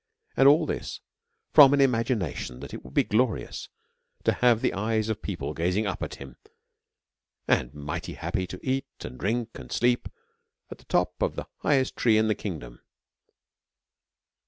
[0.35, 0.99] And all this
[1.51, 3.69] from an imagination that it would be glorious
[4.23, 6.37] to have the eyes of people gazing up at him,
[7.47, 10.09] and mighty happy to eat, and drink, and sleep,
[10.71, 12.81] at the top of the highest trees in the kingdom.